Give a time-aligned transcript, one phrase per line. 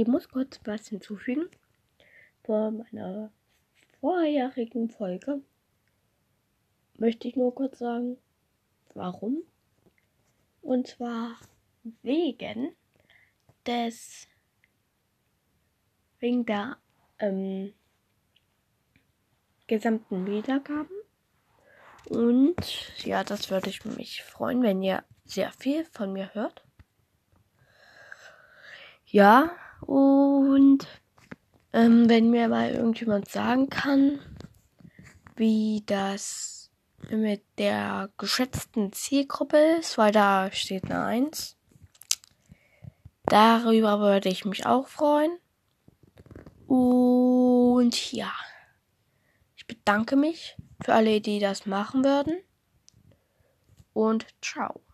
[0.00, 1.48] ich muss kurz was hinzufügen.
[2.44, 3.32] Vor meiner
[4.00, 5.42] vorherigen Folge
[6.98, 8.16] möchte ich nur kurz sagen,
[8.94, 9.42] warum.
[10.62, 11.36] Und zwar
[12.02, 12.76] wegen
[13.66, 14.28] des,
[16.20, 16.76] wegen der
[17.18, 17.74] ähm,
[19.66, 20.96] gesamten Wiedergaben.
[22.08, 26.64] Und ja, das würde ich mich freuen, wenn ihr sehr viel von mir hört.
[29.04, 29.56] Ja,
[29.88, 30.86] und
[31.72, 34.18] ähm, wenn mir mal irgendjemand sagen kann,
[35.34, 36.70] wie das
[37.08, 41.56] mit der geschätzten Zielgruppe ist, weil da steht eine 1.
[43.24, 45.38] Darüber würde ich mich auch freuen.
[46.66, 48.32] Und ja,
[49.56, 52.36] ich bedanke mich für alle, die das machen würden.
[53.94, 54.82] Und ciao.